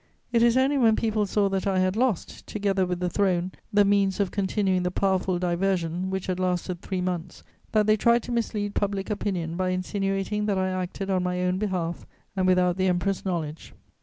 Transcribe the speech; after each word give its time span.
It 0.31 0.41
is 0.41 0.57
only 0.57 0.79
when 0.79 0.95
people 0.95 1.27
saw 1.27 1.47
that 1.49 1.67
I 1.67 1.77
had 1.77 1.95
lost, 1.95 2.47
together 2.47 2.87
with 2.87 2.99
the 3.01 3.07
throne, 3.07 3.51
the 3.71 3.85
means 3.85 4.19
of 4.19 4.31
continuing 4.31 4.81
the 4.81 4.89
powerful 4.89 5.37
diversion 5.37 6.09
which 6.09 6.25
had 6.25 6.39
lasted 6.39 6.81
three 6.81 7.01
months 7.01 7.43
that 7.71 7.85
they 7.85 7.97
tried 7.97 8.23
to 8.23 8.31
mislead 8.31 8.73
public 8.73 9.11
opinion 9.11 9.55
by 9.57 9.69
insinuating 9.69 10.47
that 10.47 10.57
I 10.57 10.69
acted 10.71 11.11
on 11.11 11.21
my 11.21 11.43
own 11.43 11.59
behalf 11.59 12.07
and 12.35 12.47
without 12.47 12.77
the 12.77 12.87
Emperor's 12.87 13.23
knowledge." 13.23 13.75